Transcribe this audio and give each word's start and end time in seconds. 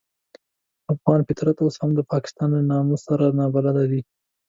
افغان 0.93 1.19
فطرت 1.27 1.57
اوس 1.61 1.75
هم 1.81 1.91
د 1.95 1.99
پاکستان 2.11 2.49
له 2.55 2.61
نامه 2.71 2.97
سره 3.05 3.25
نابلده 3.39 3.83
دی. 3.91 4.01